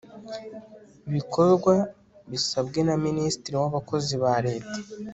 bikorwa 1.13 1.73
bisabwe 2.31 2.79
na 2.87 2.95
minisitiri 3.05 3.55
w'abakozi 3.61 4.13
ba 4.23 4.33
leta 4.45 4.77